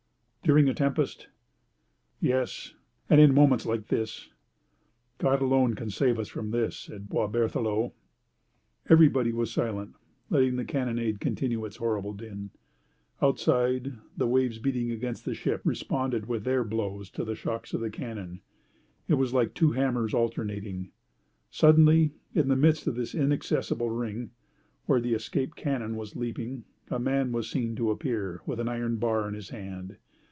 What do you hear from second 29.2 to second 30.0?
in his hand.